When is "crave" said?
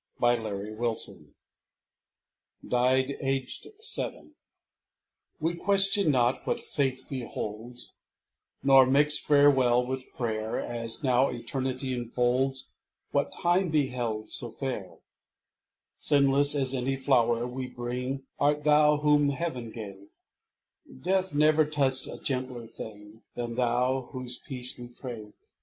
24.87-25.33